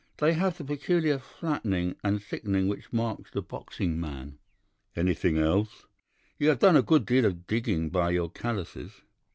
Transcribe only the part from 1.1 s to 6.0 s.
flattening and thickening which marks the boxing man.' "'Anything else?'